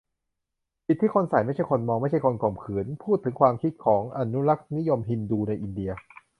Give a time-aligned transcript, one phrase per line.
[0.85, 5.91] ผิดที่คนใส่ ไม่ใช่คนมอง ไม่ใช่คนข่มขืน- พูดถึงความคิดของ อนุรักษ์นิยมฮินดู ในอินเดีย